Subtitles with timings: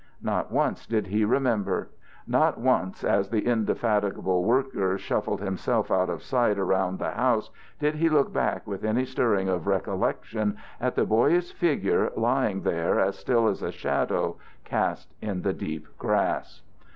[0.23, 1.91] Not once did he remember;
[2.25, 7.93] not once as the indefatigable worker shuffled himself out of sight around the house did
[7.97, 13.15] he look back with any stirring of recollection at the boyish figure lying there as
[13.15, 16.63] still as a shadow cast in the deep grass.